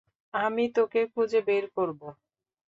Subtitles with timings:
[0.33, 2.07] আমি তোকে খুঁজে বের করবো।